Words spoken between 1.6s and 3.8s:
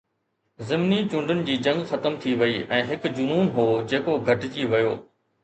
جنگ ختم ٿي وئي ۽ هڪ جنون هو